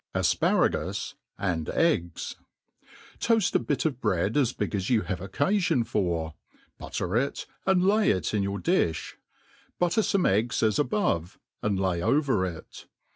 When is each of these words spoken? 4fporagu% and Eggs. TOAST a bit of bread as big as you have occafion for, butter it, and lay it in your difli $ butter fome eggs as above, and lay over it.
4fporagu% 0.15 1.13
and 1.37 1.69
Eggs. 1.69 2.35
TOAST 3.19 3.53
a 3.55 3.59
bit 3.59 3.85
of 3.85 4.01
bread 4.01 4.35
as 4.35 4.51
big 4.51 4.73
as 4.73 4.89
you 4.89 5.03
have 5.03 5.19
occafion 5.19 5.85
for, 5.85 6.33
butter 6.79 7.15
it, 7.15 7.45
and 7.67 7.85
lay 7.85 8.09
it 8.09 8.33
in 8.33 8.41
your 8.41 8.57
difli 8.57 9.13
$ 9.13 9.13
butter 9.77 10.01
fome 10.01 10.27
eggs 10.27 10.63
as 10.63 10.79
above, 10.79 11.37
and 11.61 11.79
lay 11.79 12.01
over 12.01 12.43
it. 12.47 12.87